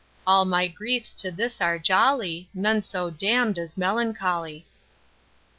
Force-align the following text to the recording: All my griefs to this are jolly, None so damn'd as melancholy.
All 0.25 0.45
my 0.45 0.67
griefs 0.67 1.13
to 1.21 1.29
this 1.29 1.61
are 1.61 1.77
jolly, 1.77 2.49
None 2.55 2.81
so 2.81 3.11
damn'd 3.11 3.59
as 3.59 3.77
melancholy. 3.77 4.65